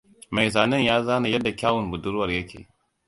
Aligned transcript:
Mai 0.31 0.49
zanen 0.49 0.81
ya 0.83 1.03
zana 1.03 1.27
yadda 1.27 1.51
kyawun 1.55 1.89
budurwar 1.91 2.29
yake. 2.29 2.67